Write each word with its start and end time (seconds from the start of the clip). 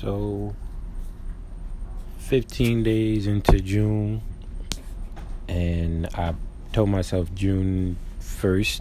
So, 0.00 0.54
15 2.18 2.84
days 2.84 3.26
into 3.26 3.58
June, 3.58 4.22
and 5.48 6.06
I 6.14 6.34
told 6.72 6.88
myself 6.90 7.34
June 7.34 7.96
1st 8.20 8.80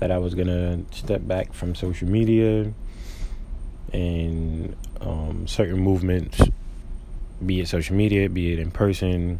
that 0.00 0.10
I 0.10 0.18
was 0.18 0.34
gonna 0.34 0.80
step 0.90 1.24
back 1.24 1.52
from 1.52 1.76
social 1.76 2.08
media 2.08 2.72
and 3.92 4.74
um, 5.00 5.46
certain 5.46 5.78
movements, 5.78 6.40
be 7.46 7.60
it 7.60 7.68
social 7.68 7.94
media, 7.94 8.28
be 8.28 8.52
it 8.52 8.58
in 8.58 8.72
person, 8.72 9.38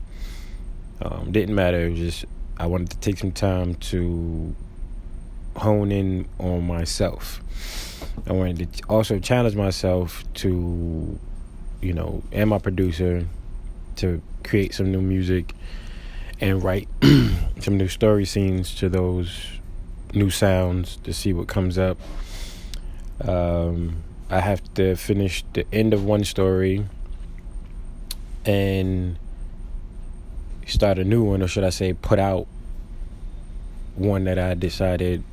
um, 1.03 1.33
didn't 1.33 1.57
matter. 1.57 1.87
It 1.87 1.91
was 1.91 1.99
just 1.99 2.25
I 2.57 2.67
wanted 2.67 2.91
to 2.91 2.99
take 2.99 3.19
some 3.19 3.33
time 3.33 3.75
to 3.75 4.55
hone 5.59 5.93
in 5.93 6.29
on 6.39 6.67
myself. 6.67 7.43
I 8.27 8.33
wanted 8.33 8.73
to 8.73 8.85
also 8.89 9.19
challenge 9.19 9.57
myself 9.57 10.25
to, 10.35 11.19
you 11.81 11.93
know, 11.93 12.23
and 12.33 12.51
my 12.51 12.59
producer 12.59 13.27
to 13.97 14.23
create 14.45 14.75
some 14.75 14.93
new 14.93 15.01
music 15.01 15.55
and 16.41 16.63
write 16.63 16.89
some 17.61 17.77
new 17.77 17.89
story 17.89 18.25
scenes 18.25 18.75
to 18.77 18.89
those 18.89 19.47
new 20.15 20.31
sounds 20.31 20.97
to 21.05 21.13
see 21.13 21.33
what 21.33 21.49
comes 21.49 21.79
up. 21.79 21.99
Um, 23.21 24.03
I 24.31 24.41
have 24.41 24.63
to 24.75 24.95
finish 24.95 25.45
the 25.53 25.67
end 25.73 25.95
of 25.95 26.05
one 26.05 26.25
story 26.25 26.85
and 28.45 29.19
start 30.67 30.99
a 30.99 31.05
new 31.05 31.25
one, 31.25 31.43
or 31.43 31.49
should 31.49 31.65
I 31.65 31.71
say, 31.71 31.93
put 31.93 32.19
out 32.19 32.47
one 33.97 34.25
that 34.25 34.39
I 34.39 34.55
decided 34.55 35.25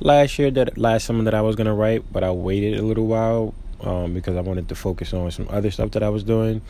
last 0.00 0.38
year 0.38 0.50
that 0.50 0.78
last 0.78 1.04
summer 1.04 1.24
that 1.24 1.34
I 1.34 1.42
was 1.42 1.56
gonna 1.56 1.74
write, 1.74 2.12
but 2.12 2.24
I 2.24 2.30
waited 2.30 2.78
a 2.78 2.82
little 2.82 3.06
while 3.06 3.54
um, 3.80 4.14
because 4.14 4.36
I 4.36 4.40
wanted 4.40 4.68
to 4.68 4.74
focus 4.74 5.12
on 5.12 5.30
some 5.30 5.46
other 5.50 5.70
stuff 5.70 5.92
that 5.92 6.02
I 6.02 6.08
was 6.08 6.24
doing. 6.24 6.62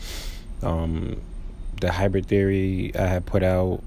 Um, 0.63 1.21
the 1.81 1.93
hybrid 1.93 2.27
theory 2.27 2.93
I 2.95 3.07
had 3.07 3.27
put 3.27 3.43
out 3.43 3.83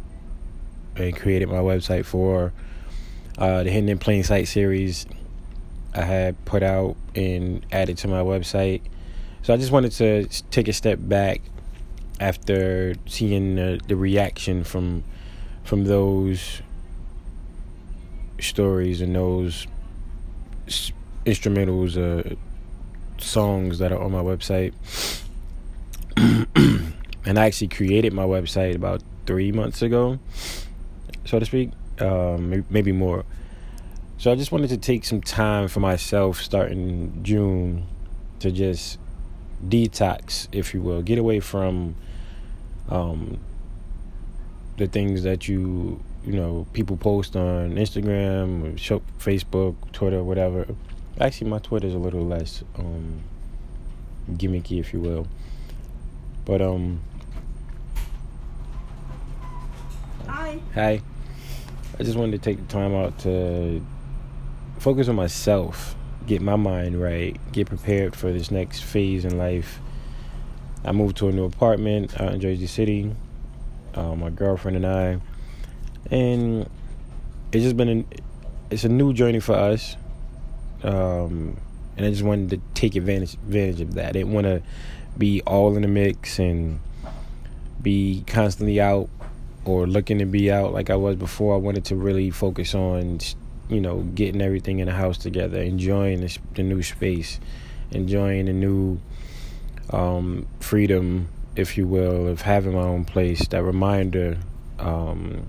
and 0.96 1.16
created 1.16 1.50
my 1.50 1.58
website 1.58 2.06
for. 2.06 2.54
Uh, 3.38 3.64
the 3.64 3.72
Hidden 3.72 3.90
in 3.90 3.98
Plain 3.98 4.24
Sight 4.24 4.48
series 4.48 5.06
I 5.94 6.02
had 6.02 6.46
put 6.46 6.64
out 6.64 6.96
and 7.16 7.66
added 7.72 7.98
to 8.00 8.08
my 8.08 8.22
website. 8.22 8.82
So 9.44 9.54
I 9.54 9.58
just 9.58 9.72
wanted 9.72 9.92
to 9.94 10.28
take 10.52 10.68
a 10.68 10.74
step 10.74 11.00
back 11.02 11.42
after 12.20 12.96
seeing 13.08 13.56
the, 13.56 13.80
the 13.88 13.96
reaction 13.96 14.64
from 14.64 15.04
from 15.64 15.86
those 15.86 16.62
stories 18.42 19.02
and 19.02 19.16
those 19.16 19.68
instrumentals, 21.26 21.98
uh, 21.98 22.36
songs 23.18 23.80
that 23.80 23.92
are 23.92 24.00
on 24.00 24.12
my 24.12 24.22
website. 24.22 24.74
and 27.26 27.40
I 27.40 27.46
actually 27.46 27.70
created 27.70 28.14
my 28.14 28.26
website 28.26 28.76
about 28.76 29.02
three 29.26 29.52
months 29.52 29.82
ago, 29.82 30.20
so 31.26 31.40
to 31.40 31.46
speak, 31.46 31.72
um, 32.00 32.66
maybe 32.70 32.92
more. 32.92 33.26
So 34.18 34.32
I 34.32 34.36
just 34.36 34.52
wanted 34.52 34.70
to 34.70 34.78
take 34.78 35.06
some 35.06 35.22
time 35.22 35.68
for 35.68 35.80
myself 35.80 36.42
starting 36.42 37.24
June 37.24 37.86
to 38.40 38.52
just 38.52 39.00
detox, 39.68 40.48
if 40.52 40.74
you 40.74 40.82
will, 40.82 41.02
get 41.02 41.18
away 41.18 41.40
from 41.40 41.96
um, 42.90 43.40
the 44.78 44.88
things 44.88 45.24
that 45.24 45.48
you 45.48 46.04
you 46.26 46.34
know 46.34 46.68
people 46.74 46.98
post 46.98 47.36
on 47.36 47.76
Instagram, 47.76 48.64
or 48.64 49.00
Facebook, 49.20 49.76
Twitter, 49.92 50.24
whatever. 50.24 50.68
Actually, 51.20 51.50
my 51.50 51.60
Twitter 51.60 51.88
is 51.88 51.94
a 51.94 52.00
little 52.00 52.26
less 52.26 52.64
um, 52.78 53.22
gimmicky, 54.32 54.80
if 54.80 54.94
you 54.94 55.00
will. 55.00 55.28
But 56.46 56.62
um, 56.62 57.02
hi. 60.28 60.60
Hi. 60.74 61.02
I 62.00 62.04
just 62.04 62.18
wanted 62.18 62.32
to 62.32 62.38
take 62.40 62.58
the 62.58 62.72
time 62.72 62.96
out 62.96 63.20
to 63.20 63.86
focus 64.80 65.08
on 65.08 65.16
myself, 65.16 65.96
get 66.26 66.42
my 66.42 66.56
mind 66.56 67.00
right, 67.00 67.38
get 67.52 67.68
prepared 67.68 68.16
for 68.16 68.32
this 68.32 68.50
next 68.50 68.84
phase 68.84 69.26
in 69.26 69.38
life. 69.38 69.80
I 70.84 70.92
moved 70.94 71.18
to 71.18 71.28
a 71.28 71.32
new 71.32 71.46
apartment 71.46 72.20
out 72.20 72.34
in 72.34 72.40
Jersey 72.40 72.66
City. 72.66 73.14
Uh, 73.94 74.16
my 74.16 74.32
girlfriend 74.32 74.78
and 74.78 74.88
I, 74.88 75.20
and 76.10 76.70
it's 77.52 77.64
just 77.64 77.78
been 77.78 77.90
an, 77.90 78.08
it's 78.70 78.84
a 78.84 78.90
new 78.90 79.14
journey 79.14 79.40
for 79.40 79.54
us. 79.54 79.96
Um, 80.84 81.58
and 81.98 82.06
I 82.06 82.10
just 82.10 82.24
wanted 82.24 82.50
to 82.52 82.62
take 82.74 82.96
advantage 82.96 83.36
advantage 83.36 83.82
of 83.82 83.94
that. 83.96 84.10
I 84.10 84.12
didn't 84.14 84.34
want 84.34 84.46
to 84.46 84.64
be 85.18 85.42
all 85.42 85.76
in 85.76 85.82
the 85.82 85.88
mix 85.88 86.40
and 86.40 86.80
be 87.82 88.24
constantly 88.26 88.80
out 88.80 89.10
or 89.66 89.86
looking 89.86 90.20
to 90.20 90.26
be 90.26 90.52
out 90.52 90.74
like 90.74 90.90
I 90.90 90.96
was 90.96 91.18
before. 91.18 91.54
I 91.54 91.58
wanted 91.58 91.86
to 91.86 91.96
really 91.96 92.32
focus 92.32 92.74
on 92.74 93.20
you 93.72 93.80
know, 93.80 94.02
getting 94.02 94.42
everything 94.42 94.80
in 94.80 94.88
the 94.88 94.94
house 94.94 95.18
together, 95.18 95.62
enjoying 95.62 96.20
the, 96.20 96.38
the 96.56 96.64
new 96.64 96.84
space, 96.84 97.40
enjoying 97.92 98.46
the 98.46 98.54
new 98.54 99.00
um, 99.92 100.46
freedom, 100.60 101.30
if 101.56 101.78
you 101.78 101.88
will, 101.88 102.28
of 102.28 102.42
having 102.42 102.74
my 102.74 102.82
own 102.82 103.06
place. 103.06 103.48
That 103.48 103.64
reminder, 103.64 104.38
um, 104.78 105.48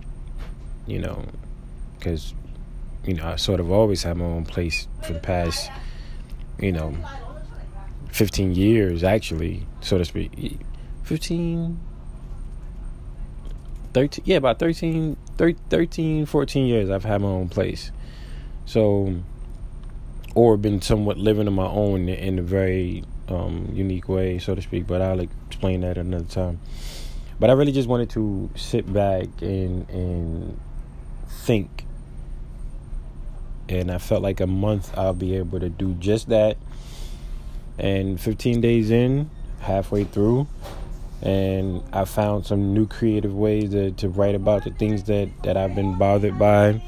you 0.87 0.99
know, 0.99 1.25
because 1.99 2.35
you 3.05 3.15
know 3.15 3.27
I 3.27 3.37
sort 3.37 3.61
of 3.61 3.71
always 3.71 4.03
had 4.03 4.17
my 4.17 4.25
own 4.25 4.45
place 4.45 4.89
for 5.03 5.13
the 5.13 5.21
past, 5.21 5.71
you 6.59 6.73
know, 6.73 6.95
fifteen 8.11 8.55
years 8.55 9.05
actually, 9.05 9.67
so 9.81 9.99
to 9.99 10.05
speak. 10.05 10.61
15 11.05 11.81
13 13.93 14.25
yeah 14.25 14.37
about 14.37 14.59
13 14.59 15.17
13 15.37 16.25
14 16.25 16.67
years 16.67 16.89
i've 16.89 17.05
had 17.05 17.21
my 17.21 17.29
own 17.29 17.49
place 17.49 17.91
so, 18.65 19.15
or 20.35 20.57
been 20.57 20.81
somewhat 20.81 21.19
living 21.19 21.47
on 21.47 21.55
my 21.55 21.67
own 21.67 22.09
in 22.09 22.39
a 22.39 22.43
very 22.43 23.05
um, 23.29 23.71
unique 23.73 24.09
way, 24.09 24.39
so 24.39 24.55
to 24.55 24.63
speak. 24.63 24.87
But 24.87 25.03
I'll 25.03 25.21
explain 25.21 25.81
that 25.83 25.99
another 25.99 26.25
time. 26.25 26.61
But 27.41 27.51
I 27.51 27.55
really 27.55 27.73
just 27.73 27.89
wanted 27.89 28.11
to 28.11 28.51
sit 28.55 28.91
back 28.93 29.27
and 29.41 29.89
and 29.91 30.61
think, 31.29 31.85
and 33.69 33.91
I 33.91 33.99
felt 33.99 34.23
like 34.23 34.41
a 34.41 34.47
month 34.47 34.97
I'll 34.97 35.15
be 35.15 35.37
able 35.37 35.61
to 35.61 35.69
do 35.69 35.95
just 35.95 36.29
that. 36.29 36.57
And 37.79 38.21
15 38.21 38.61
days 38.61 38.91
in, 38.91 39.31
halfway 39.61 40.05
through, 40.05 40.47
and 41.23 41.83
I 41.93 42.05
found 42.05 42.47
some 42.47 42.75
new 42.75 42.87
creative 42.87 43.35
ways 43.35 43.71
to, 43.71 43.93
to 43.93 44.09
write 44.09 44.35
about 44.35 44.65
the 44.65 44.71
things 44.71 45.05
that, 45.05 45.31
that 45.45 45.57
I've 45.57 45.75
been 45.75 45.97
bothered 45.97 46.39
by 46.39 46.81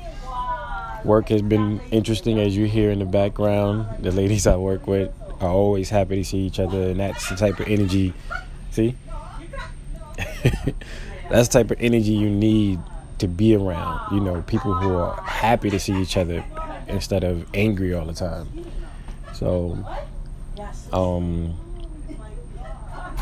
Work 1.05 1.29
has 1.29 1.43
been 1.43 1.81
interesting 1.91 2.41
as 2.41 2.57
you 2.57 2.65
hear 2.65 2.91
in 2.91 2.99
the 2.99 3.05
background. 3.05 4.03
The 4.03 4.11
ladies 4.11 4.47
I 4.47 4.57
work 4.57 4.87
with 4.87 5.13
are 5.39 5.51
always 5.51 5.91
happy 5.91 6.17
to 6.17 6.25
see 6.25 6.39
each 6.39 6.59
other, 6.59 6.81
and 6.81 6.99
that's 6.99 7.29
the 7.29 7.37
type 7.37 7.61
of 7.61 7.69
energy. 7.69 8.15
See? 8.71 8.97
that's 11.29 11.49
the 11.49 11.53
type 11.53 11.71
of 11.73 11.77
energy 11.79 12.13
you 12.13 12.31
need 12.31 12.81
to 13.25 13.29
be 13.29 13.55
around. 13.55 14.15
You 14.15 14.21
know, 14.21 14.43
people 14.43 14.75
who 14.75 14.95
are 14.95 15.21
happy 15.23 15.71
to 15.71 15.81
see 15.81 15.95
each 16.01 16.17
other 16.17 16.45
instead 16.87 17.25
of 17.25 17.47
angry 17.55 17.95
all 17.95 18.05
the 18.05 18.13
time. 18.13 18.49
So, 19.33 19.79
um, 20.93 21.57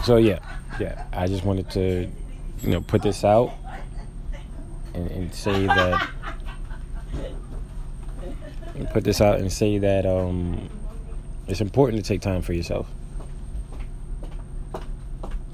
so 0.04 0.16
yeah, 0.16 0.40
yeah. 0.80 1.04
I 1.12 1.26
just 1.28 1.44
wanted 1.44 1.70
to, 1.70 2.10
you 2.62 2.70
know, 2.70 2.80
put 2.80 3.02
this 3.02 3.24
out 3.24 3.52
and, 4.94 5.10
and 5.10 5.34
say 5.34 5.66
that 5.66 6.08
and 8.74 8.90
put 8.90 9.04
this 9.04 9.20
out 9.20 9.38
and 9.38 9.52
say 9.52 9.78
that 9.78 10.04
um, 10.04 10.68
it's 11.46 11.60
important 11.60 12.02
to 12.02 12.08
take 12.08 12.20
time 12.20 12.42
for 12.42 12.52
yourself. 12.52 12.88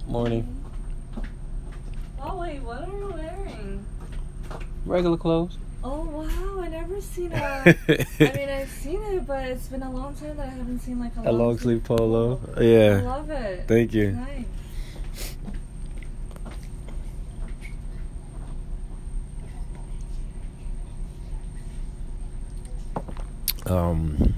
Morning. 0.06 0.46
Oh 2.20 2.38
wait, 2.38 2.60
what 2.62 2.88
are 2.88 2.98
you 2.98 3.12
wearing? 3.14 3.84
Regular 4.88 5.18
clothes. 5.18 5.58
Oh 5.84 6.00
wow, 6.00 6.62
I 6.62 6.68
never 6.68 6.98
seen 7.02 7.28
that. 7.28 7.66
I 7.88 8.32
mean, 8.34 8.48
I've 8.48 8.70
seen 8.70 9.02
it, 9.02 9.26
but 9.26 9.44
it's 9.44 9.66
been 9.66 9.82
a 9.82 9.90
long 9.92 10.14
time 10.14 10.34
that 10.38 10.46
I 10.46 10.50
haven't 10.50 10.80
seen 10.80 10.98
like 10.98 11.12
a, 11.18 11.28
a 11.28 11.30
long, 11.30 11.58
sleeve 11.58 11.84
polo. 11.84 12.36
polo. 12.36 12.62
Yeah. 12.62 12.96
I 12.96 13.02
love 13.02 13.28
it. 13.28 13.68
Thank 13.68 13.92
you. 13.92 14.12
Nice. 14.12 14.44
Um, 23.66 24.32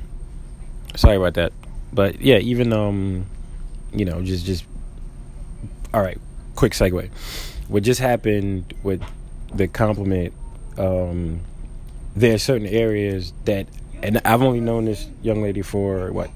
sorry 0.97 1.15
about 1.15 1.35
that, 1.35 1.53
but 1.93 2.21
yeah, 2.21 2.39
even 2.39 2.73
um, 2.73 3.27
you 3.93 4.05
know, 4.05 4.21
just 4.23 4.45
just 4.45 4.65
all 5.95 6.03
right. 6.03 6.19
Quick 6.57 6.73
segue. 6.73 7.09
What 7.69 7.85
just 7.85 8.01
happened 8.01 8.75
with 8.83 9.01
the 9.55 9.69
compliment? 9.69 10.35
Um, 10.81 11.41
there 12.17 12.35
are 12.35 12.39
certain 12.39 12.67
areas 12.67 13.33
that, 13.45 13.67
and 14.03 14.21
I've 14.25 14.41
only 14.41 14.61
known 14.61 14.87
this 14.87 15.07
young 15.23 15.43
lady 15.43 15.63
for 15.63 16.11
what 16.11 16.31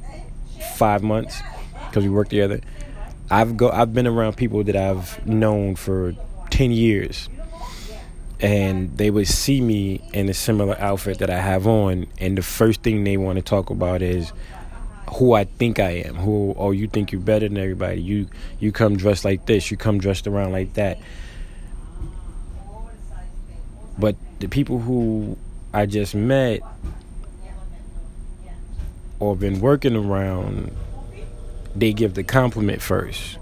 five 0.76 1.02
months, 1.02 1.41
because 1.88 2.05
we 2.05 2.11
work 2.11 2.29
together. 2.29 2.61
I've 3.31 3.56
go 3.56 3.70
I've 3.70 3.94
been 3.94 4.06
around 4.06 4.37
people 4.37 4.62
that 4.64 4.76
I've 4.76 5.26
known 5.26 5.76
for 5.76 6.14
ten 6.50 6.73
years, 6.73 7.31
and 8.38 8.94
they 8.99 9.11
would 9.11 9.29
see 9.29 9.62
me 9.62 10.06
in 10.12 10.29
a 10.29 10.35
similar 10.35 10.76
outfit 10.79 11.19
that 11.20 11.31
I 11.31 11.40
have 11.40 11.67
on, 11.67 12.06
and 12.19 12.37
the 12.37 12.43
first 12.43 12.82
thing 12.82 13.05
they 13.05 13.17
want 13.17 13.37
to 13.37 13.43
talk 13.43 13.70
about 13.70 14.02
is 14.02 14.31
who 15.14 15.32
I 15.32 15.44
think 15.44 15.79
I 15.79 16.02
am. 16.06 16.17
Who 16.17 16.55
oh 16.58 16.70
you 16.70 16.87
think 16.87 17.12
you're 17.12 17.20
better 17.20 17.49
than 17.49 17.56
everybody. 17.56 18.02
You 18.02 18.29
you 18.61 18.73
come 18.73 18.97
dressed 18.97 19.25
like 19.25 19.47
this. 19.47 19.70
You 19.70 19.79
come 19.79 19.99
dressed 19.99 20.26
around 20.26 20.52
like 20.52 20.75
that. 20.75 20.99
But 23.99 24.17
the 24.41 24.49
people 24.49 24.81
who 24.81 25.37
I 25.73 25.87
just 25.87 26.14
met 26.14 26.61
or 29.20 29.37
been 29.37 29.61
working 29.61 29.96
around, 29.96 30.75
they 31.75 31.93
give 31.93 32.14
the 32.14 32.25
compliment 32.25 32.82
first 32.82 33.38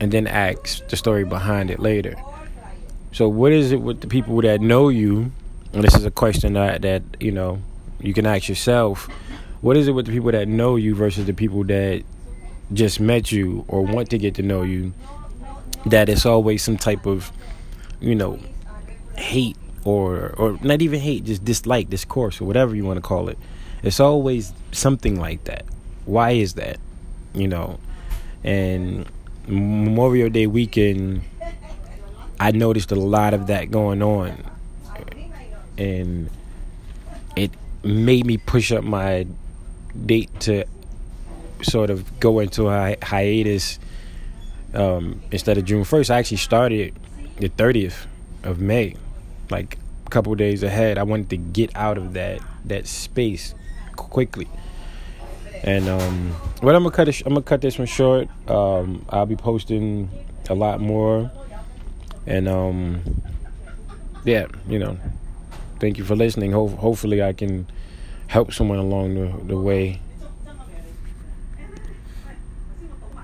and 0.00 0.12
then 0.12 0.26
ask 0.26 0.86
the 0.88 0.96
story 0.96 1.24
behind 1.24 1.70
it 1.70 1.80
later. 1.80 2.16
So 3.12 3.28
what 3.28 3.52
is 3.52 3.72
it 3.72 3.80
with 3.80 4.00
the 4.00 4.06
people 4.06 4.40
that 4.42 4.60
know 4.60 4.88
you? 4.88 5.32
And 5.72 5.82
this 5.82 5.94
is 5.94 6.04
a 6.04 6.10
question 6.10 6.52
that 6.54 6.82
that, 6.82 7.02
you 7.18 7.32
know, 7.32 7.60
you 8.00 8.12
can 8.12 8.26
ask 8.26 8.48
yourself 8.48 9.08
what 9.60 9.76
is 9.76 9.88
it 9.88 9.92
with 9.92 10.06
the 10.06 10.12
people 10.12 10.30
that 10.32 10.48
know 10.48 10.76
you 10.76 10.94
versus 10.94 11.26
the 11.26 11.32
people 11.32 11.64
that 11.64 12.02
just 12.72 13.00
met 13.00 13.32
you 13.32 13.64
or 13.68 13.82
want 13.82 14.10
to 14.10 14.18
get 14.18 14.34
to 14.34 14.42
know 14.42 14.62
you 14.62 14.92
that 15.86 16.08
it's 16.08 16.26
always 16.26 16.62
some 16.62 16.76
type 16.76 17.06
of 17.06 17.30
you 18.00 18.14
know 18.14 18.38
hate 19.16 19.56
or 19.86 20.34
or 20.36 20.58
not 20.62 20.82
even 20.82 21.00
hate 21.00 21.24
just 21.24 21.44
dislike 21.44 21.88
discourse 21.88 22.40
or 22.40 22.44
whatever 22.44 22.74
you 22.74 22.84
want 22.84 22.96
to 22.96 23.02
call 23.02 23.28
it. 23.28 23.38
It's 23.82 24.00
always 24.00 24.52
something 24.72 25.18
like 25.20 25.44
that. 25.44 25.64
Why 26.04 26.32
is 26.32 26.54
that? 26.54 26.78
You 27.34 27.48
know? 27.48 27.78
And 28.42 29.06
memorial 29.46 30.28
day 30.28 30.48
weekend 30.48 31.22
i 32.40 32.50
noticed 32.50 32.90
a 32.92 32.96
lot 32.96 33.32
of 33.32 33.46
that 33.46 33.70
going 33.70 34.02
on. 34.02 34.44
And 35.78 36.30
it 37.34 37.50
made 37.82 38.26
me 38.26 38.38
push 38.38 38.72
up 38.72 38.84
my 38.84 39.26
date 40.04 40.30
to 40.40 40.64
sort 41.62 41.90
of 41.90 42.18
go 42.20 42.38
into 42.40 42.68
a 42.68 42.96
hiatus 43.02 43.78
um, 44.74 45.22
instead 45.30 45.58
of 45.58 45.64
June 45.64 45.84
1st. 45.84 46.10
I 46.10 46.18
actually 46.18 46.36
started 46.38 46.94
the 47.38 47.48
30th 47.48 48.06
of 48.42 48.60
May, 48.60 48.96
like 49.50 49.78
a 50.06 50.10
couple 50.10 50.34
days 50.34 50.62
ahead. 50.62 50.98
I 50.98 51.02
wanted 51.02 51.30
to 51.30 51.36
get 51.36 51.74
out 51.76 51.98
of 51.98 52.14
that 52.14 52.40
that 52.64 52.86
space 52.86 53.54
quickly. 53.96 54.48
And 55.62 55.88
um, 55.88 56.30
what 56.60 56.74
I'm 56.74 56.82
gonna 56.82 56.94
cut 56.94 57.08
I'm 57.22 57.30
gonna 57.34 57.42
cut 57.42 57.60
this 57.60 57.78
one 57.78 57.86
short. 57.86 58.28
Um, 58.48 59.04
I'll 59.08 59.26
be 59.26 59.36
posting 59.36 60.10
a 60.48 60.54
lot 60.54 60.80
more, 60.80 61.30
and 62.26 62.46
um, 62.48 63.00
yeah, 64.24 64.46
you 64.68 64.78
know, 64.78 64.98
thank 65.80 65.98
you 65.98 66.04
for 66.04 66.14
listening. 66.14 66.52
Ho- 66.52 66.68
hopefully, 66.68 67.22
I 67.22 67.32
can 67.32 67.66
help 68.28 68.52
someone 68.52 68.78
along 68.78 69.14
the, 69.14 69.44
the 69.46 69.56
way 69.56 70.00